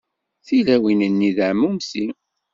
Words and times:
Tilawin-nni 0.45 1.31
d 1.35 1.39
εmumti. 1.49 2.05